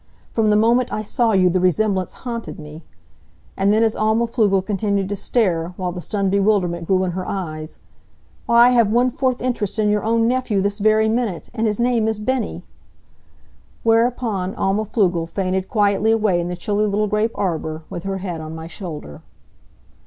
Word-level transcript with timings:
From 0.31 0.49
the 0.49 0.55
moment 0.55 0.91
I 0.91 1.03
saw 1.03 1.33
you 1.33 1.47
the 1.47 1.59
resemblance 1.59 2.11
haunted 2.25 2.57
me." 2.59 2.81
And 3.55 3.71
then 3.71 3.83
as 3.83 3.95
Alma 3.95 4.25
Pflugel 4.25 4.65
continued 4.65 5.07
to 5.09 5.15
stare, 5.15 5.75
while 5.77 5.91
the 5.91 6.01
stunned 6.01 6.31
bewilderment 6.31 6.87
grew 6.87 7.03
in 7.03 7.11
her 7.11 7.23
eyes, 7.27 7.77
"Why, 8.47 8.69
I 8.69 8.69
have 8.71 8.91
one 8.91 9.11
fourth 9.11 9.43
interest 9.43 9.77
in 9.77 9.89
your 9.89 10.03
own 10.03 10.27
nephew 10.27 10.59
this 10.59 10.79
very 10.79 11.07
minute. 11.07 11.51
And 11.53 11.67
his 11.67 11.79
name 11.79 12.07
is 12.07 12.17
Bennie!" 12.17 12.63
Whereupon 13.83 14.55
Alma 14.55 14.85
Pflugel 14.85 15.29
fainted 15.29 15.67
quietly 15.69 16.09
away 16.11 16.39
in 16.39 16.47
the 16.47 16.57
chilly 16.57 16.87
little 16.87 17.05
grape 17.07 17.33
arbor, 17.35 17.83
with 17.91 18.01
her 18.01 18.17
head 18.17 18.41
on 18.41 18.55
my 18.55 18.65
shoulder. 18.65 19.21